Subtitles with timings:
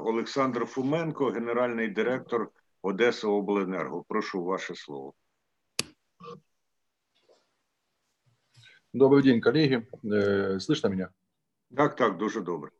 [0.00, 2.50] Олександр Фуменко, генеральний директор
[2.82, 4.02] Одеса Обленерго.
[4.06, 5.14] Прошу ваше слово.
[8.92, 9.86] Добрый день, коллеги.
[10.02, 11.10] Э, слышно меня?
[11.76, 12.70] Так, так, дуже добре.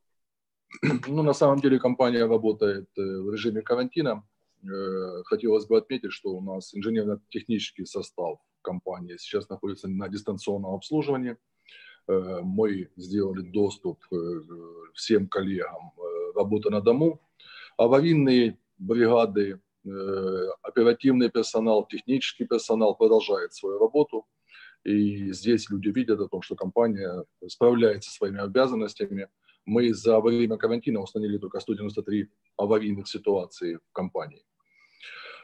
[1.06, 4.26] Ну, на самом деле компания работает э, в режиме карантина.
[4.62, 11.36] Э, хотелось бы отметить, что у нас инженерно-технический состав компании сейчас находится на дистанционном обслуживании.
[12.06, 14.02] Мы сделали доступ
[14.94, 15.92] всем коллегам
[16.38, 17.20] работы на дому.
[17.76, 19.60] Аварийные бригады,
[20.62, 24.26] оперативный персонал, технический персонал продолжает свою работу–
[24.84, 29.28] и здесь люди видят о том, что компания справляется со своими обязанностями.
[29.66, 34.42] Мы за время карантина установили только 193 аварийных ситуации в компании.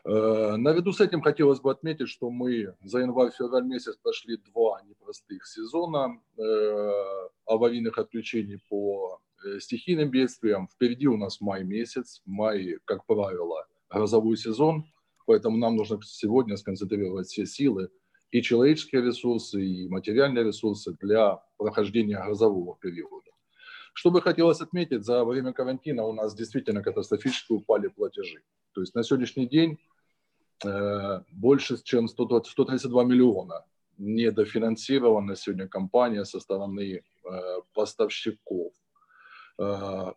[0.07, 5.47] Э, наряду с этим хотелось бы отметить, что мы за январь-февраль месяц прошли два непростых
[5.47, 6.91] сезона э,
[7.47, 9.24] аварийных отключений по э,
[9.61, 10.69] стихийным бедствиям.
[10.69, 12.23] Впереди у нас май месяц.
[12.25, 14.85] Май, как правило, грозовой сезон,
[15.27, 17.91] поэтому нам нужно сегодня сконцентрировать все силы
[18.31, 23.31] и человеческие ресурсы, и материальные ресурсы для прохождения грозового периода.
[23.93, 28.43] Что бы хотелось отметить, за время карантина у нас действительно катастрофически упали платежи.
[28.73, 29.79] То есть на сегодняшний день
[30.65, 33.65] э, больше, чем 100, 132 миллиона
[33.99, 38.73] недофинансирована сегодня компания со стороны э, поставщиков.
[39.59, 40.13] Э,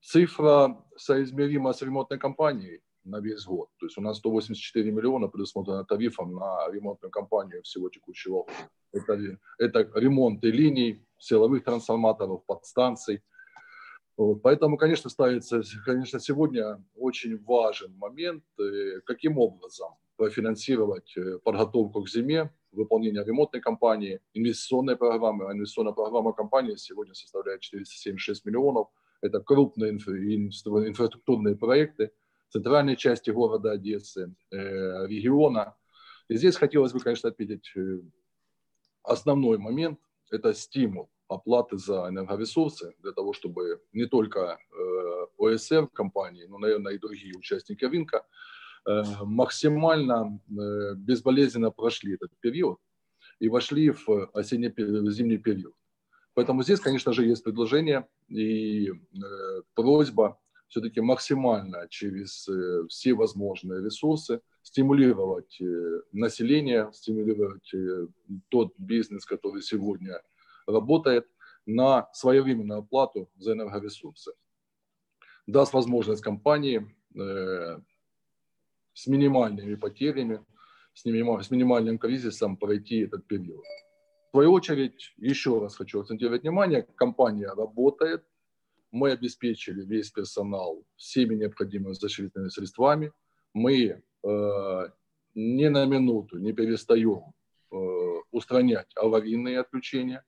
[0.00, 3.68] цифра соизмерима с ремонтной компанией на весь год.
[3.78, 8.70] То есть у нас 184 миллиона предусмотрено тарифом на ремонтную кампанию всего текущего года.
[8.92, 13.22] Это, это ремонты линий, силовых трансформаторов, подстанций.
[14.16, 14.42] Вот.
[14.42, 22.08] Поэтому, конечно, ставится, конечно, сегодня очень важен момент, э, каким образом профинансировать э, подготовку к
[22.08, 25.48] зиме, выполнение ремонтной кампании, инвестиционной программы.
[25.48, 28.88] А инвестиционная программа компании сегодня составляет 476 миллионов.
[29.22, 32.10] Это крупные инфра- инфраструктурные проекты,
[32.48, 35.74] центральной части города Одессы, э, региона.
[36.28, 38.00] И здесь хотелось бы, конечно, отметить э,
[39.02, 39.98] основной момент–
[40.30, 46.94] это стимул оплаты за энергоресурсы для того, чтобы не только э, ОСР компании, но, наверное,
[46.94, 48.24] и другие участники рынка
[48.86, 50.40] максимально
[50.96, 52.78] безболезненно прошли этот период
[53.40, 55.74] и вошли в осенне-зимний период.
[56.34, 58.92] Поэтому здесь, конечно же, есть предложение и
[59.74, 60.38] просьба
[60.68, 68.06] все-таки максимально через э, все возможные ресурсы стимулировать э, население, стимулировать э,
[68.48, 70.20] тот бизнес, который сегодня
[70.66, 71.26] работает,
[71.68, 74.32] на своевременную оплату за энергоресурсы.
[75.48, 76.94] Даст возможность компании
[78.96, 80.42] с минимальными потерями,
[80.94, 83.62] с, минимальным кризисом пройти этот период.
[84.28, 88.24] В свою очередь, еще раз хочу акцентировать внимание, компания работает,
[88.90, 93.12] мы обеспечили весь персонал всеми необходимыми защитными средствами.
[93.52, 94.88] Мы э,
[95.34, 97.34] ни на минуту не перестаем
[97.70, 97.76] э,
[98.30, 100.24] устранять аварийные отключения,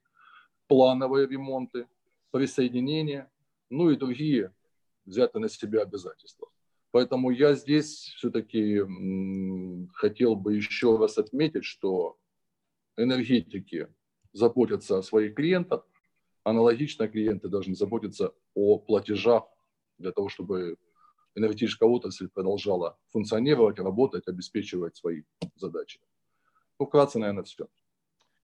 [0.67, 1.87] плановые ремонты,
[2.31, 3.31] присоединения,
[3.71, 4.53] ну и другие
[5.07, 6.49] взятые на себя обязательства.
[6.99, 8.81] Поэтому я здесь все-таки
[9.95, 12.19] хотел бы еще раз отметить, что
[12.97, 13.87] энергетики
[14.33, 15.87] заботятся о своих клиентах,
[16.43, 19.45] Аналогично клиенты должны заботиться о платежах
[19.99, 20.77] для того, чтобы
[21.37, 25.23] энергетическая отрасль продолжала функционировать, работать, обеспечивать свои
[25.55, 26.01] задачи.
[26.81, 27.69] Ну, вкратце, наверное, все.